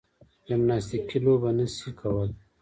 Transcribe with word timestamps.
جمناستیکي 0.47 1.17
لوبه 1.25 1.49
نه 1.57 1.65
شي 1.75 1.89
کولای. 1.99 2.31